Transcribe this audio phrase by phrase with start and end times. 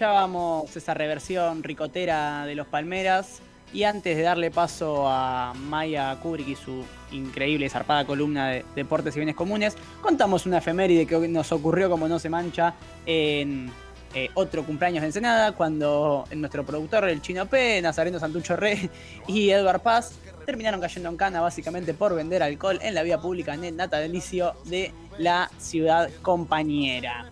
[0.00, 3.42] Escuchábamos esa reversión ricotera de los Palmeras.
[3.70, 8.64] Y antes de darle paso a Maya Kubrick y su increíble y zarpada columna de
[8.74, 13.70] deportes y bienes comunes, contamos una efeméride que nos ocurrió como no se mancha en
[14.14, 18.88] eh, otro cumpleaños de Ensenada, cuando nuestro productor, el Chino P, Nazareno Santucho Re
[19.26, 20.14] y Edward Paz
[20.46, 24.54] terminaron cayendo en cana básicamente por vender alcohol en la vía pública en el natalicio
[24.64, 27.30] de la ciudad compañera.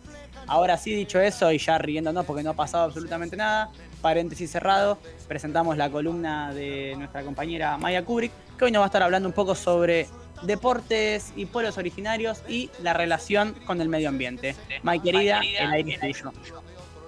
[0.48, 3.70] Ahora sí, dicho eso, y ya riéndonos porque no ha pasado absolutamente nada,
[4.00, 4.98] paréntesis cerrado,
[5.28, 9.28] presentamos la columna de nuestra compañera Maya Kubrick, que hoy nos va a estar hablando
[9.28, 10.06] un poco sobre
[10.42, 14.56] deportes y pueblos originarios y la relación con el medio ambiente.
[14.82, 16.32] Maya querida, el aire es tuyo.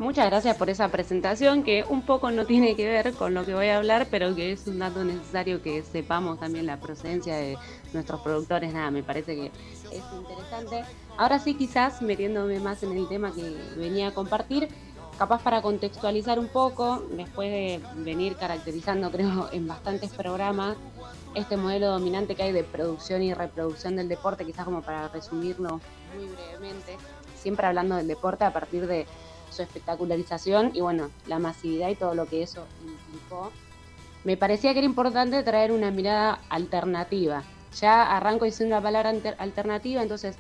[0.01, 3.53] Muchas gracias por esa presentación que un poco no tiene que ver con lo que
[3.53, 7.59] voy a hablar, pero que es un dato necesario que sepamos también la procedencia de
[7.93, 8.73] nuestros productores.
[8.73, 9.47] Nada, me parece que
[9.93, 10.85] es interesante.
[11.19, 14.69] Ahora sí, quizás metiéndome más en el tema que venía a compartir,
[15.19, 20.79] capaz para contextualizar un poco, después de venir caracterizando, creo, en bastantes programas,
[21.35, 25.79] este modelo dominante que hay de producción y reproducción del deporte, quizás como para resumirlo
[26.17, 26.97] muy brevemente,
[27.37, 29.07] siempre hablando del deporte a partir de
[29.51, 33.51] su espectacularización y bueno, la masividad y todo lo que eso implicó.
[34.25, 37.43] Me parecía que era importante traer una mirada alternativa.
[37.81, 40.37] Ya arranco diciendo una palabra alternativa, entonces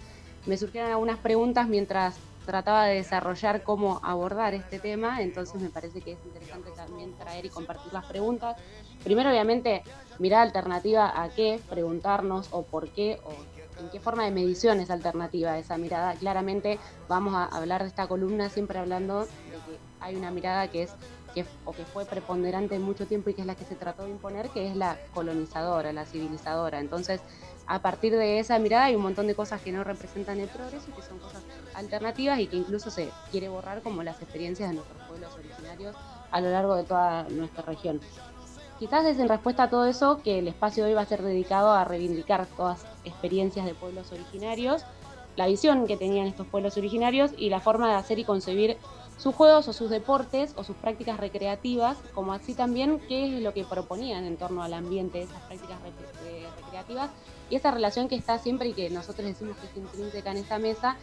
[0.46, 6.00] me surgieron algunas preguntas mientras trataba de desarrollar cómo abordar este tema, entonces me parece
[6.00, 8.56] que es interesante también traer y compartir las preguntas.
[9.04, 9.82] Primero, obviamente,
[10.18, 13.32] mirada alternativa a qué, preguntarnos o por qué o
[13.80, 16.14] en qué forma de medición es alternativa esa mirada.
[16.14, 20.84] Claramente vamos a hablar de esta columna siempre hablando de que hay una mirada que
[20.84, 20.90] es
[21.34, 21.44] que,
[21.92, 24.68] fue preponderante en mucho tiempo y que es la que se trató de imponer, que
[24.68, 26.80] es la colonizadora, la civilizadora.
[26.80, 27.20] Entonces,
[27.66, 30.86] a partir de esa mirada hay un montón de cosas que no representan el progreso
[30.88, 31.42] y que son cosas
[31.74, 35.94] alternativas y que incluso se quiere borrar como las experiencias de nuestros pueblos originarios
[36.30, 38.00] a lo largo de toda nuestra región.
[38.80, 41.22] Quizás es en respuesta a todo eso que el espacio de hoy va a ser
[41.22, 44.84] dedicado a reivindicar todas experiencias de pueblos originarios,
[45.36, 48.78] la visión que tenían estos pueblos originarios y la forma de hacer y concebir
[49.18, 53.52] sus juegos o sus deportes o sus prácticas recreativas, como así también qué es lo
[53.52, 57.10] que proponían en torno al ambiente de esas prácticas recreativas
[57.50, 60.58] y esa relación que está siempre y que nosotros decimos que es intrínseca en esta
[60.58, 60.96] mesa,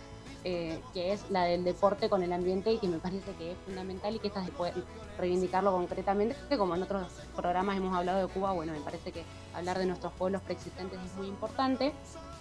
[0.43, 3.57] eh, que es la del deporte con el ambiente y que me parece que es
[3.65, 4.73] fundamental y que esta se puede
[5.17, 9.79] reivindicarlo concretamente, como en otros programas hemos hablado de Cuba, bueno, me parece que hablar
[9.79, 11.93] de nuestros pueblos preexistentes es muy importante.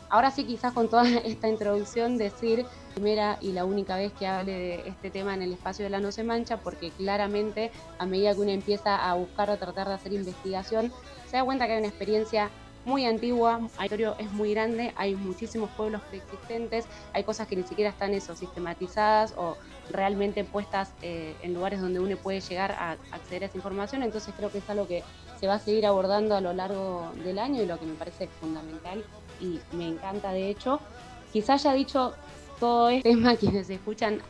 [0.09, 2.65] Ahora sí, quizás con toda esta introducción decir
[2.95, 6.01] primera y la única vez que hable de este tema en el espacio de la
[6.01, 9.95] No se mancha, porque claramente a medida que uno empieza a buscar o tratar de
[9.95, 10.93] hacer investigación,
[11.28, 12.51] se da cuenta que hay una experiencia
[12.87, 17.65] muy antigua, el territorio es muy grande, hay muchísimos pueblos preexistentes, hay cosas que ni
[17.65, 19.57] siquiera están eso, sistematizadas o
[19.91, 24.33] realmente puestas eh, en lugares donde uno puede llegar a acceder a esa información, entonces
[24.37, 25.03] creo que es algo que
[25.39, 28.29] se va a seguir abordando a lo largo del año y lo que me parece
[28.41, 29.05] fundamental
[29.41, 30.81] y me encanta de hecho.
[31.33, 32.15] Quizás haya dicho
[32.61, 34.21] todo este tema, quienes escuchan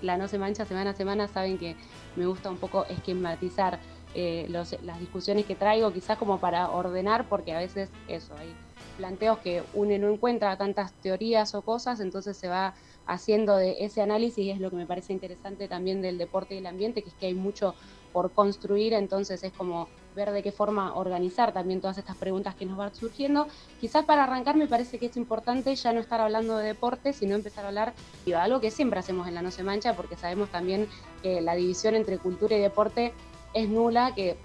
[0.00, 1.76] La No Se Mancha semana a semana saben que
[2.14, 3.80] me gusta un poco esquematizar
[4.18, 8.56] eh, las discusiones que traigo, quizás como para ordenar, porque a veces eso, hay
[8.96, 12.72] planteos que uno no encuentra tantas teorías o cosas, entonces se va
[13.04, 16.58] haciendo de ese análisis y es lo que me parece interesante también del deporte y
[16.58, 17.74] el ambiente, que es que hay mucho
[18.14, 22.64] por construir, entonces es como ver de qué forma organizar también todas estas preguntas que
[22.64, 23.48] nos van surgiendo.
[23.82, 27.34] Quizás para arrancar me parece que es importante ya no estar hablando de deporte, sino
[27.34, 27.92] empezar a hablar
[28.24, 30.88] de algo que siempre hacemos en la No Se Mancha, porque sabemos también
[31.22, 33.12] que la división entre cultura y deporte
[33.56, 34.36] es nula, que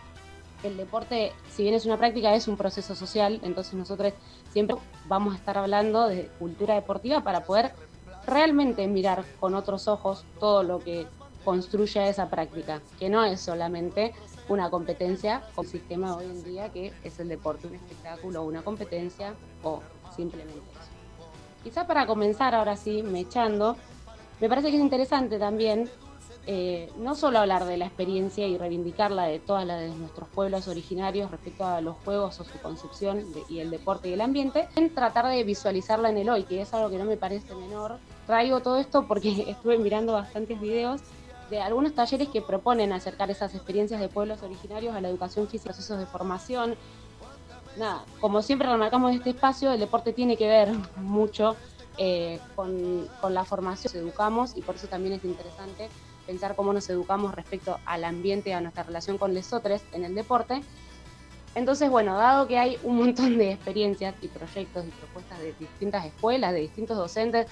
[0.63, 4.13] el deporte, si bien es una práctica, es un proceso social, entonces nosotros
[4.51, 4.77] siempre
[5.07, 7.74] vamos a estar hablando de cultura deportiva para poder
[8.25, 11.07] realmente mirar con otros ojos todo lo que
[11.44, 14.13] construye esa práctica, que no es solamente
[14.47, 19.33] una competencia el sistema hoy en día que es el deporte, un espectáculo, una competencia
[19.63, 19.81] o
[20.15, 20.91] simplemente eso.
[21.63, 23.75] Quizá para comenzar ahora sí, me echando,
[24.39, 25.89] me parece que es interesante también
[26.47, 30.67] eh, no solo hablar de la experiencia y reivindicarla de todas las de nuestros pueblos
[30.67, 34.93] originarios respecto a los juegos o su concepción y el deporte y el ambiente, en
[34.93, 37.99] tratar de visualizarla en el hoy, que es algo que no me parece menor.
[38.25, 41.01] Traigo todo esto porque estuve mirando bastantes videos
[41.51, 45.73] de algunos talleres que proponen acercar esas experiencias de pueblos originarios a la educación física,
[45.73, 46.75] procesos de formación.
[47.77, 51.55] Nada, como siempre remarcamos en este espacio, el deporte tiene que ver mucho
[51.97, 55.89] eh, con, con, la formación, nos educamos y por eso también es interesante
[56.25, 60.15] pensar cómo nos educamos respecto al ambiente, a nuestra relación con los otros en el
[60.15, 60.62] deporte.
[61.53, 66.06] Entonces, bueno, dado que hay un montón de experiencias y proyectos y propuestas de distintas
[66.06, 67.47] escuelas, de distintos docentes,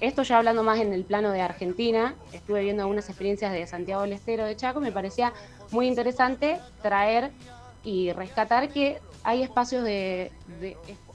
[0.00, 4.00] esto ya hablando más en el plano de Argentina, estuve viendo algunas experiencias de Santiago
[4.02, 5.34] del Estero, de Chaco, me parecía
[5.72, 7.30] muy interesante traer
[7.82, 10.32] y rescatar que hay espacios de,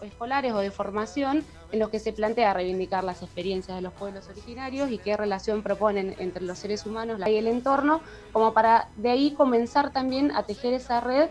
[0.01, 4.27] escolares o de formación en los que se plantea reivindicar las experiencias de los pueblos
[4.29, 8.01] originarios y qué relación proponen entre los seres humanos y el entorno,
[8.31, 11.29] como para de ahí comenzar también a tejer esa red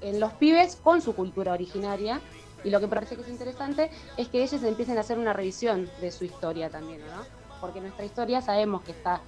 [0.00, 2.20] en los pibes con su cultura originaria.
[2.64, 5.88] Y lo que parece que es interesante es que ellos empiecen a hacer una revisión
[6.00, 7.22] de su historia también, ¿no?
[7.60, 9.22] Porque nuestra historia sabemos que está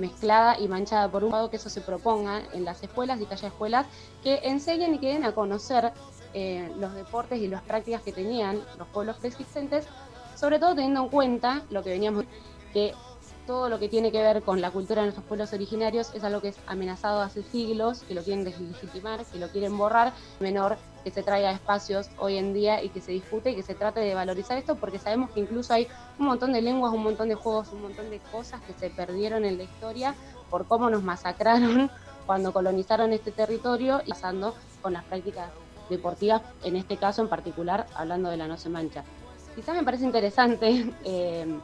[0.00, 3.34] mezclada y manchada por un lado que eso se proponga en las escuelas y que
[3.34, 3.86] haya escuelas
[4.22, 5.92] que enseñen y que den a conocer
[6.34, 9.86] eh, los deportes y las prácticas que tenían los pueblos preexistentes,
[10.36, 12.24] sobre todo teniendo en cuenta lo que veníamos,
[12.72, 12.94] que
[13.46, 16.40] todo lo que tiene que ver con la cultura de nuestros pueblos originarios es algo
[16.40, 21.10] que es amenazado hace siglos, que lo quieren deslegitimar, que lo quieren borrar, menor que
[21.10, 24.00] se traiga a espacios hoy en día y que se discute y que se trate
[24.00, 25.88] de valorizar esto, porque sabemos que incluso hay
[26.18, 29.44] un montón de lenguas, un montón de juegos, un montón de cosas que se perdieron
[29.44, 30.14] en la historia
[30.50, 31.90] por cómo nos masacraron
[32.26, 35.50] cuando colonizaron este territorio y pasando con las prácticas
[35.88, 39.04] deportivas, en este caso en particular, hablando de la No se mancha.
[39.54, 41.58] Quizás me parece interesante eh,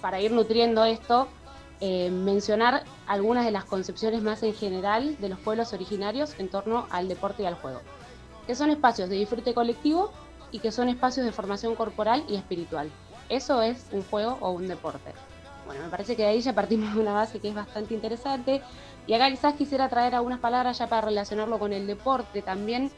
[0.00, 1.28] para ir nutriendo esto,
[1.80, 6.86] eh, mencionar algunas de las concepciones más en general de los pueblos originarios en torno
[6.90, 7.80] al deporte y al juego,
[8.46, 10.12] que son espacios de disfrute colectivo
[10.50, 12.90] y que son espacios de formación corporal y espiritual.
[13.28, 15.12] Eso es un juego o un deporte.
[15.66, 18.62] Bueno, me parece que de ahí ya partimos de una base que es bastante interesante.
[19.06, 22.90] Y acá quizás quisiera traer algunas palabras ya para relacionarlo con el deporte también,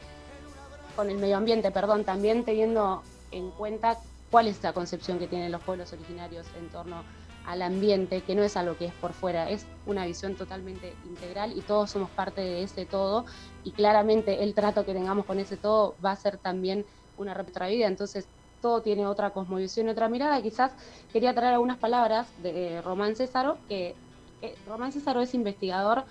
[0.95, 3.97] con el medio ambiente, perdón, también teniendo en cuenta
[4.31, 7.03] cuál es la concepción que tienen los pueblos originarios en torno
[7.47, 11.57] al ambiente, que no es algo que es por fuera, es una visión totalmente integral
[11.57, 13.25] y todos somos parte de ese todo
[13.63, 16.85] y claramente el trato que tengamos con ese todo va a ser también
[17.17, 18.27] una otra vida, entonces
[18.61, 20.41] todo tiene otra cosmovisión, otra mirada.
[20.41, 20.73] Quizás
[21.13, 23.95] quería traer algunas palabras de Román Césaro, que
[24.41, 26.03] eh, Román Césaro es investigador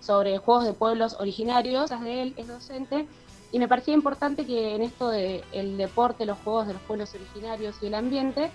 [0.00, 3.06] sobre juegos de pueblos originarios, de él es docente
[3.50, 7.14] y me parecía importante que en esto del el deporte, los juegos de los pueblos
[7.14, 8.50] originarios y el ambiente,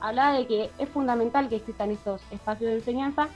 [0.00, 3.28] hablaba de que es fundamental que existan estos espacios de enseñanza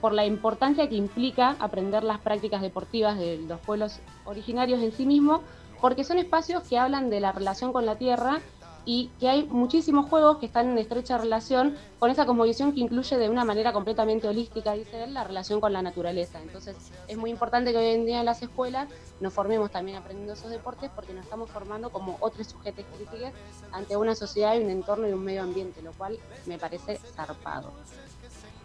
[0.00, 5.06] por la importancia que implica aprender las prácticas deportivas de los pueblos originarios en sí
[5.06, 5.40] mismos,
[5.80, 8.40] porque son espacios que hablan de la relación con la tierra
[8.84, 13.16] y que hay muchísimos juegos que están en estrecha relación con esa cosmovisión que incluye
[13.16, 16.40] de una manera completamente holística, dice él, la relación con la naturaleza.
[16.42, 16.76] Entonces
[17.08, 18.88] es muy importante que hoy en día en las escuelas
[19.20, 23.32] nos formemos también aprendiendo esos deportes porque nos estamos formando como otros sujetos críticos
[23.72, 27.72] ante una sociedad y un entorno y un medio ambiente, lo cual me parece zarpado.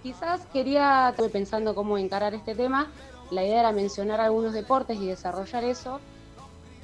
[0.04, 2.88] Quizás quería, pensando cómo encarar este tema,
[3.32, 6.00] la idea era mencionar algunos deportes y desarrollar eso,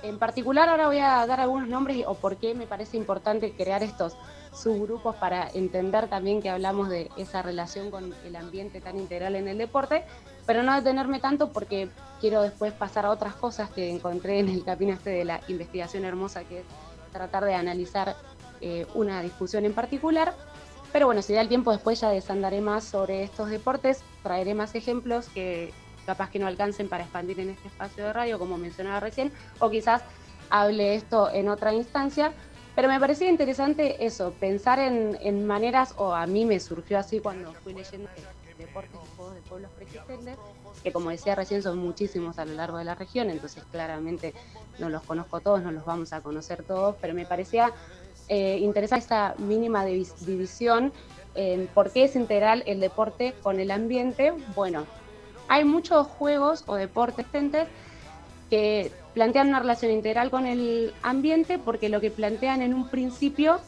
[0.08, 3.84] en particular ahora voy a dar algunos nombres o por qué me parece importante crear
[3.84, 4.16] estos
[4.54, 9.48] subgrupos para entender también que hablamos de esa relación con el ambiente tan integral en
[9.48, 10.06] el deporte,
[10.46, 11.90] pero no detenerme tanto porque
[12.22, 16.06] quiero después pasar a otras cosas que encontré en el capítulo este de la investigación
[16.06, 16.66] hermosa, que es
[17.12, 18.16] tratar de analizar
[18.62, 20.34] eh, una discusión en particular.
[20.94, 24.76] Pero bueno, si da el tiempo después ya desandaré más sobre estos deportes, traeré más
[24.76, 25.74] ejemplos que
[26.06, 29.70] capaz que no alcancen para expandir en este espacio de radio, como mencionaba recién, o
[29.70, 30.04] quizás
[30.50, 32.32] hable esto en otra instancia.
[32.76, 37.54] Pero me parecía interesante eso, pensar en, maneras, o a mí me surgió así cuando
[37.54, 38.10] fui leyendo
[38.58, 40.38] deportes y juegos de pueblos preexistentes,
[40.84, 44.34] que como decía recién son muchísimos a lo largo de la región, entonces claramente
[44.80, 47.74] no los conozco todos, no los vamos a conocer todos, pero me parecía
[48.28, 50.92] eh, interesante esta mínima división
[51.36, 54.34] en por qué es integral el deporte con el ambiente.
[54.56, 54.86] Bueno,
[55.48, 57.26] hay muchos juegos o deportes
[58.50, 63.60] que plantean una relación integral con el ambiente porque lo que plantean en un principio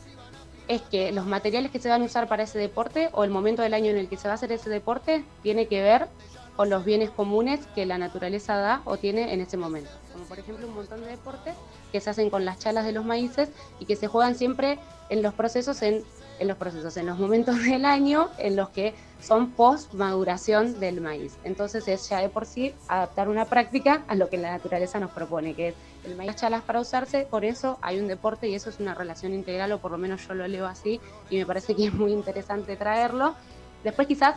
[0.68, 3.62] es que los materiales que se van a usar para ese deporte o el momento
[3.62, 6.08] del año en el que se va a hacer ese deporte tiene que ver
[6.56, 9.92] con los bienes comunes que la naturaleza da o tiene en ese momento.
[10.12, 11.54] Como por ejemplo un montón de deportes
[11.92, 14.80] que se hacen con las chalas de los maíces y que se juegan siempre
[15.10, 16.04] en los procesos en
[16.40, 21.02] en los procesos, en los momentos del año en los que son post maduración del
[21.02, 21.38] maíz.
[21.44, 25.12] Entonces es ya de por sí adaptar una práctica a lo que la naturaleza nos
[25.12, 25.76] propone, que es
[26.06, 29.34] el maíz chalas para usarse, por eso hay un deporte y eso es una relación
[29.34, 32.14] integral, o por lo menos yo lo leo así, y me parece que es muy
[32.14, 33.36] interesante traerlo.
[33.84, 34.36] Después quizás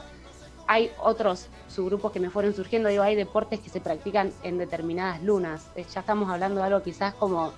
[0.66, 5.23] hay otros subgrupos que me fueron surgiendo, digo, hay deportes que se practican en determinadas
[5.23, 5.66] lunas.
[5.75, 7.52] Eh, Ya estamos hablando de algo quizás como,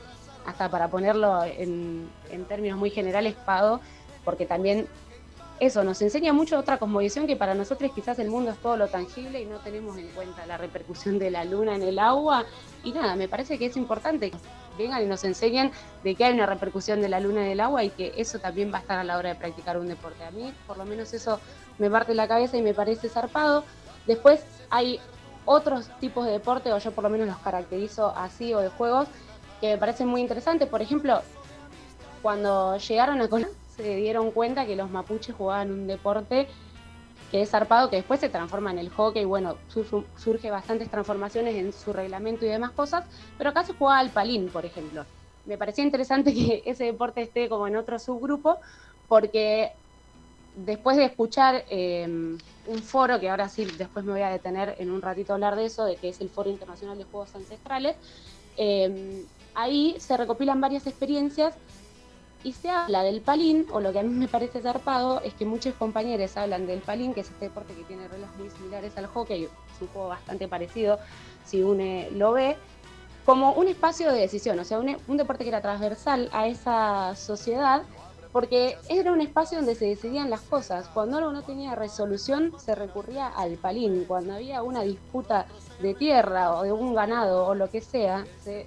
[0.47, 3.81] hasta para ponerlo en, en términos muy generales, pago,
[4.25, 4.87] porque también
[5.63, 8.89] eso nos enseña mucho otra cosmovisión que para nosotros quizás el mundo es todo lo
[8.89, 12.45] tangible y no tenemos en cuenta la repercusión de la luna en el agua.
[12.83, 14.39] Y nada, me parece que es importante que
[14.77, 15.71] vengan y nos enseñen
[16.03, 18.73] de que hay una repercusión de la luna en el agua y que eso también
[18.73, 20.25] va a estar a la hora de practicar un deporte.
[20.25, 21.39] A mí, por lo menos eso
[21.79, 23.63] me parte la cabeza y me parece zarpado.
[24.09, 24.99] Después hay
[25.45, 29.07] otros tipos de deporte, o yo por lo menos los caracterizo así, o de juegos,
[29.61, 30.69] que me parecen muy interesantes.
[30.69, 31.21] Por ejemplo,
[32.21, 36.49] cuando llegaron a Colombia se dieron cuenta que los mapuches jugaban un deporte
[37.31, 41.55] que es zarpado, que después se transforma en el hockey, bueno, sur- surge bastantes transformaciones
[41.57, 43.07] en su reglamento y demás cosas,
[43.39, 45.07] pero acá se jugaba al palín, por ejemplo.
[45.47, 48.59] Me parecía interesante que ese deporte esté como en otro subgrupo,
[49.09, 49.73] porque
[50.55, 54.91] después de escuchar eh, un foro, que ahora sí, después me voy a detener en
[54.91, 57.97] un ratito a hablar de eso, de que es el Foro Internacional de Juegos Ancestrales,
[58.59, 59.25] eh,
[59.55, 61.59] ahí se recopilan varias experiencias
[62.45, 65.45] y se habla del palín, o lo que a mí me parece zarpado, es que
[65.45, 69.07] muchos compañeros hablan del palín, que es este deporte que tiene reglas muy similares al
[69.07, 70.99] hockey, es un juego bastante parecido,
[71.45, 72.57] si uno lo ve,
[73.25, 77.15] como un espacio de decisión, o sea, un, un deporte que era transversal a esa
[77.15, 77.83] sociedad,
[78.33, 80.89] porque era un espacio donde se decidían las cosas.
[80.89, 84.07] Cuando algo no tenía resolución, se recurría al palín.
[84.09, 85.47] Cuando había una disputa
[85.83, 88.67] de tierra o de un ganado o lo que sea, se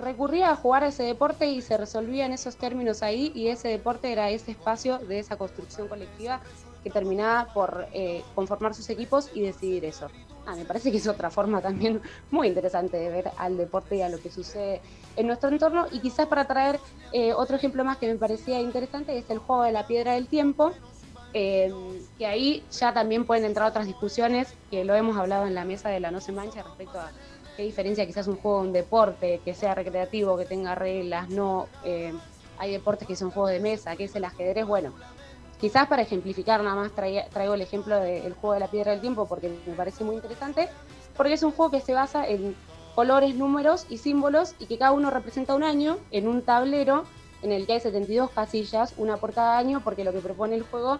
[0.00, 3.68] recurría a jugar a ese deporte y se resolvía en esos términos ahí y ese
[3.68, 6.40] deporte era ese espacio de esa construcción colectiva
[6.82, 10.08] que terminaba por eh, conformar sus equipos y decidir eso.
[10.46, 14.02] Ah, me parece que es otra forma también muy interesante de ver al deporte y
[14.02, 14.80] a lo que sucede
[15.16, 15.86] en nuestro entorno.
[15.92, 16.80] Y quizás para traer
[17.12, 20.28] eh, otro ejemplo más que me parecía interesante es el juego de la piedra del
[20.28, 20.72] tiempo,
[21.32, 21.72] eh,
[22.18, 25.88] que ahí ya también pueden entrar otras discusiones, que lo hemos hablado en la mesa
[25.90, 27.12] de la No se mancha respecto a
[27.56, 31.68] qué diferencia quizás un juego, un deporte, que sea recreativo, que tenga reglas, no.
[31.84, 32.12] eh,
[32.58, 34.92] hay deportes que son juegos de mesa, que es el ajedrez, bueno.
[35.58, 39.00] Quizás para ejemplificar nada más traía- traigo el ejemplo del juego de la piedra del
[39.00, 40.68] tiempo porque me parece muy interesante,
[41.16, 42.54] porque es un juego que se basa en
[42.94, 47.04] colores, números y símbolos y que cada uno representa un año en un tablero
[47.42, 50.62] en el que hay 72 casillas, una por cada año, porque lo que propone el
[50.62, 50.98] juego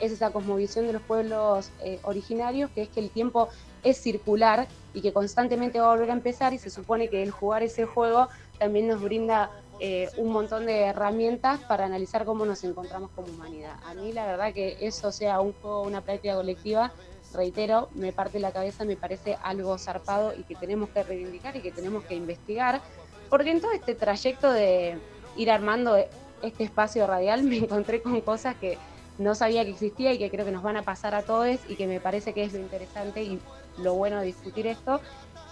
[0.00, 3.48] es esa cosmovisión de los pueblos eh, originarios, que es que el tiempo
[3.82, 7.30] es circular y que constantemente va a volver a empezar y se supone que el
[7.30, 12.62] jugar ese juego también nos brinda eh, un montón de herramientas para analizar cómo nos
[12.62, 13.76] encontramos como humanidad.
[13.84, 16.92] A mí la verdad que eso sea un juego, una práctica colectiva,
[17.32, 21.60] reitero, me parte la cabeza, me parece algo zarpado y que tenemos que reivindicar y
[21.62, 22.80] que tenemos que investigar,
[23.28, 24.98] porque en todo este trayecto de
[25.36, 25.96] ir armando
[26.42, 28.78] este espacio radial me encontré con cosas que
[29.18, 31.76] no sabía que existía y que creo que nos van a pasar a todos y
[31.76, 33.40] que me parece que es lo interesante y
[33.78, 35.00] lo bueno de discutir esto,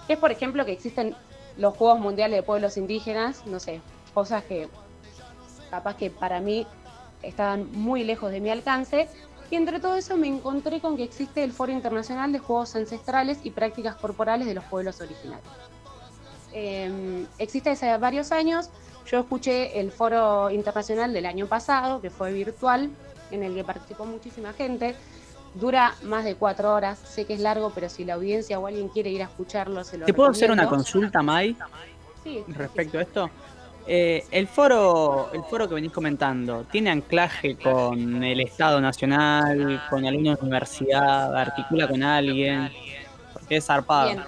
[0.09, 1.15] es por ejemplo que existen
[1.57, 3.81] los Juegos Mundiales de Pueblos Indígenas, no sé,
[4.15, 4.69] cosas que
[5.71, 6.67] capaz que para mí
[7.23, 9.09] estaban muy lejos de mi alcance.
[9.51, 13.41] Y entre todo eso me encontré con que existe el Foro Internacional de Juegos Ancestrales
[13.43, 15.53] y Prácticas Corporales de los Pueblos Originarios.
[16.53, 18.71] Eh, existe hace varios años,
[19.07, 22.91] yo escuché el Foro Internacional del año pasado, que fue virtual,
[23.31, 24.95] en el que participó muchísima gente.
[25.55, 28.89] Dura más de cuatro horas, sé que es largo, pero si la audiencia o alguien
[28.89, 31.57] quiere ir a escucharlo, se lo ¿Te puedo hacer una consulta, Mai,
[32.23, 33.31] Sí, respecto a esto?
[33.87, 40.05] Eh, el foro, el foro que venís comentando, ¿tiene anclaje con el Estado Nacional, con
[40.05, 42.71] alguna universidad, articula con alguien?
[43.33, 44.11] Porque es zarpado.
[44.11, 44.23] Bien.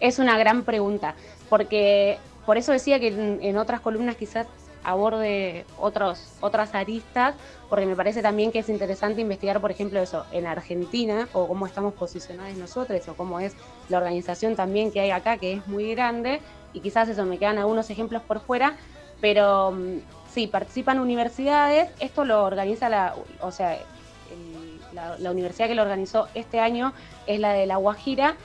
[0.00, 1.14] Es una gran pregunta,
[1.48, 4.46] porque por eso decía que en, en otras columnas quizás
[4.88, 7.34] aborde otros, otras aristas,
[7.68, 11.66] porque me parece también que es interesante investigar, por ejemplo, eso en Argentina, o cómo
[11.66, 13.54] estamos posicionados nosotros, o cómo es
[13.90, 16.40] la organización también que hay acá, que es muy grande,
[16.72, 18.76] y quizás eso me quedan algunos ejemplos por fuera,
[19.20, 19.98] pero mm,
[20.32, 23.78] sí, participan universidades, esto lo organiza la, o sea,
[24.94, 26.94] la, la universidad que lo organizó este año
[27.26, 28.36] es la de La Guajira,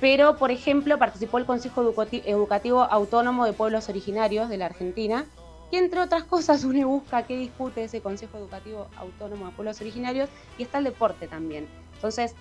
[0.00, 5.26] pero por ejemplo participó el Consejo Educati- Educativo Autónomo de Pueblos Originarios de la Argentina,
[5.70, 10.28] que entre otras cosas uno busca qué discute ese Consejo Educativo Autónomo de Pueblos Originarios
[10.58, 11.68] y está el deporte también.
[11.94, 12.34] Entonces,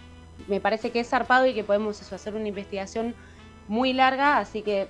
[0.47, 3.13] me parece que es zarpado y que podemos hacer una investigación
[3.67, 4.87] muy larga, así que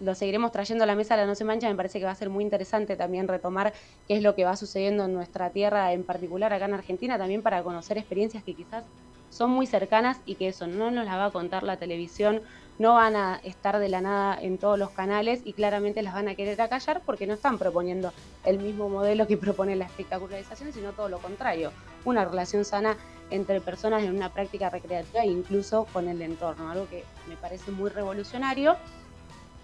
[0.00, 1.68] lo seguiremos trayendo a la mesa de la No Se Mancha.
[1.68, 3.72] Me parece que va a ser muy interesante también retomar
[4.06, 7.42] qué es lo que va sucediendo en nuestra tierra, en particular acá en Argentina, también
[7.42, 8.84] para conocer experiencias que quizás
[9.30, 12.42] son muy cercanas y que eso no nos las va a contar la televisión,
[12.78, 16.28] no van a estar de la nada en todos los canales y claramente las van
[16.28, 18.12] a querer acallar porque no están proponiendo
[18.44, 21.72] el mismo modelo que propone la espectacularización, sino todo lo contrario,
[22.04, 22.96] una relación sana
[23.30, 27.70] entre personas en una práctica recreativa e incluso con el entorno, algo que me parece
[27.70, 28.76] muy revolucionario.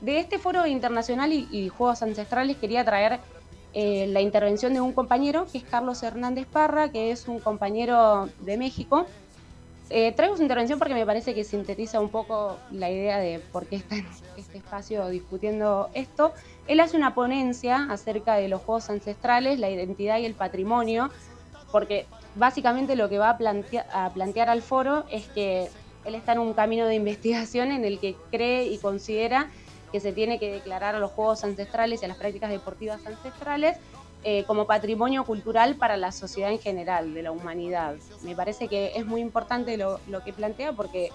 [0.00, 3.21] De este foro internacional y, juegos ancestrales quería traer
[3.73, 8.28] eh, la intervención de un compañero, que es Carlos Hernández Parra, que es un compañero
[8.40, 9.06] de México.
[9.91, 13.67] Eh, traigo su intervención porque me parece que sintetiza un poco la idea de por
[13.67, 16.33] qué está en este espacio discutiendo esto.
[16.67, 21.11] Él hace una ponencia acerca de los juegos ancestrales, la identidad y el patrimonio,
[21.71, 25.69] porque básicamente lo que va a, a plantear al foro es que
[26.05, 29.50] él está en un camino de investigación en el que cree y considera
[29.93, 33.76] que se tiene que declarar a los juegos ancestrales y a las prácticas deportivas ancestrales
[34.25, 38.00] eh, como patrimonio cultural para la sociedad en general, de la humanidad.
[38.21, 41.14] Me parece que es muy importante lo, lo que plantea porque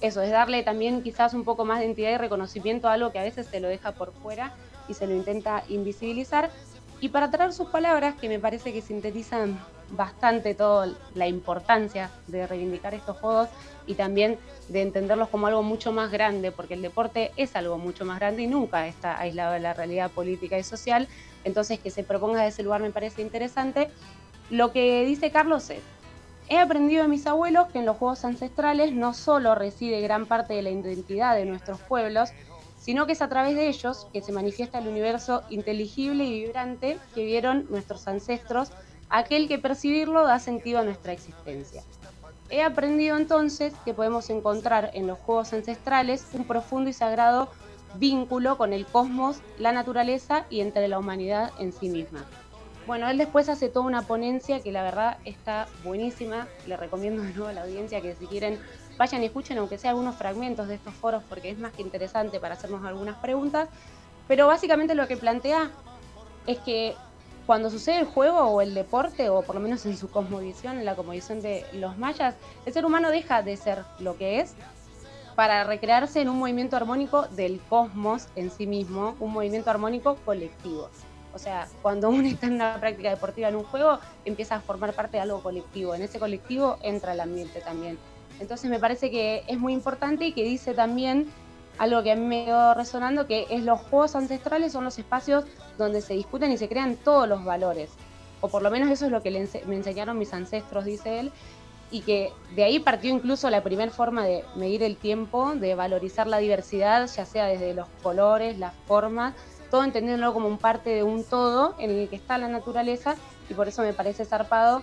[0.00, 3.18] eso es darle también quizás un poco más de entidad y reconocimiento a algo que
[3.18, 4.54] a veces se lo deja por fuera
[4.86, 6.54] y se lo intenta invisibilizar.
[7.00, 9.58] Y para traer sus palabras, que me parece que sintetizan
[9.90, 13.48] bastante toda la importancia de reivindicar estos juegos
[13.86, 14.38] y también
[14.68, 18.42] de entenderlos como algo mucho más grande, porque el deporte es algo mucho más grande
[18.42, 21.08] y nunca está aislado de la realidad política y social.
[21.44, 23.90] Entonces, que se proponga de ese lugar me parece interesante.
[24.50, 25.82] Lo que dice Carlos es,
[26.48, 30.54] he aprendido de mis abuelos que en los juegos ancestrales no solo reside gran parte
[30.54, 32.30] de la identidad de nuestros pueblos,
[32.80, 36.98] sino que es a través de ellos que se manifiesta el universo inteligible y vibrante
[37.14, 38.72] que vieron nuestros ancestros,
[39.10, 41.82] aquel que percibirlo da sentido a nuestra existencia.
[42.48, 47.50] He aprendido entonces que podemos encontrar en los juegos ancestrales un profundo y sagrado
[47.94, 52.24] vínculo con el cosmos, la naturaleza y entre la humanidad en sí misma.
[52.86, 56.48] Bueno, él después hace toda una ponencia que la verdad está buenísima.
[56.66, 58.58] Le recomiendo de nuevo a la audiencia que si quieren
[59.00, 62.38] vayan y escuchen aunque sea algunos fragmentos de estos foros porque es más que interesante
[62.38, 63.70] para hacernos algunas preguntas.
[64.28, 65.70] Pero básicamente lo que plantea
[66.46, 66.94] es que
[67.46, 70.84] cuando sucede el juego o el deporte, o por lo menos en su cosmovisión, en
[70.84, 72.34] la cosmovisión de los mayas,
[72.66, 74.54] el ser humano deja de ser lo que es
[75.34, 80.90] para recrearse en un movimiento armónico del cosmos en sí mismo, un movimiento armónico colectivo.
[81.32, 84.92] O sea, cuando uno está en una práctica deportiva en un juego, empieza a formar
[84.92, 85.94] parte de algo colectivo.
[85.94, 87.98] En ese colectivo entra el ambiente también.
[88.40, 91.30] Entonces me parece que es muy importante y que dice también
[91.78, 95.44] algo que a mí me quedó resonando, que es los juegos ancestrales son los espacios
[95.78, 97.90] donde se discuten y se crean todos los valores.
[98.40, 99.30] O por lo menos eso es lo que
[99.66, 101.32] me enseñaron mis ancestros, dice él,
[101.90, 106.26] y que de ahí partió incluso la primera forma de medir el tiempo, de valorizar
[106.26, 109.34] la diversidad, ya sea desde los colores, las formas,
[109.70, 113.16] todo entendiéndolo como un parte de un todo en el que está la naturaleza,
[113.48, 114.82] y por eso me parece zarpado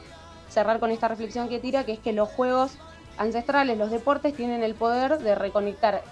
[0.49, 2.77] cerrar con esta reflexión que tira, que es que los juegos
[3.17, 6.03] ancestrales, los deportes, tienen el poder de reconectar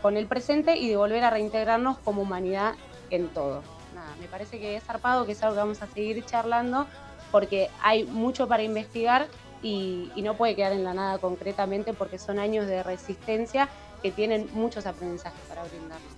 [0.00, 2.74] con el presente y de volver a reintegrarnos como humanidad
[3.10, 3.62] en todo.
[3.94, 6.86] Nada, me parece que es zarpado, que es algo que vamos a seguir charlando,
[7.30, 9.26] porque hay mucho para investigar
[9.62, 13.68] y, no puede quedar en la nada concretamente, porque son años de resistencia
[14.02, 16.12] que tienen muchos aprendizajes para brindarnos.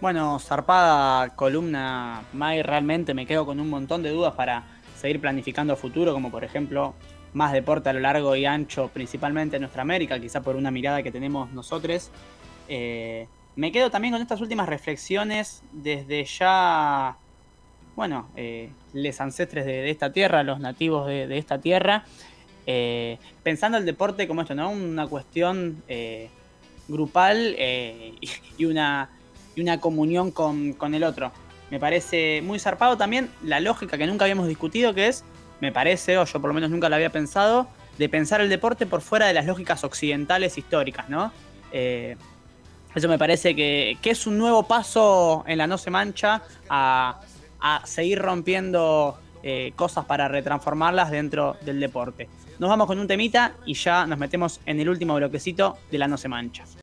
[0.00, 4.64] Bueno, zarpada columna, May, realmente me quedo con un montón de dudas para
[4.96, 6.94] seguir planificando futuro, como por ejemplo
[7.32, 11.02] más deporte a lo largo y ancho, principalmente en nuestra América, quizá por una mirada
[11.02, 12.10] que tenemos nosotros.
[12.68, 17.16] Eh, me quedo también con estas últimas reflexiones desde ya,
[17.96, 22.04] bueno, eh, les ancestres de, esta tierra, los nativos de, esta tierra,
[22.66, 24.70] eh, pensando el deporte como esto, ¿no?
[24.70, 25.82] Una cuestión
[26.86, 29.10] grupal y, una,
[29.56, 31.32] y una comunión con, con el otro.
[31.70, 35.24] Me parece muy zarpado también la lógica que nunca habíamos discutido, que es
[35.60, 37.68] me parece, o yo por lo menos nunca lo había pensado,
[37.98, 41.32] de pensar el deporte por fuera de las lógicas occidentales históricas, ¿no?
[41.72, 42.16] Eh,
[42.94, 47.20] eso me parece que, es un nuevo paso en la No se mancha a,
[47.84, 52.28] seguir rompiendo eh, cosas para retransformarlas dentro del deporte.
[52.58, 56.08] Nos vamos con un temita y ya nos metemos en el último bloquecito de la
[56.08, 56.64] No se mancha.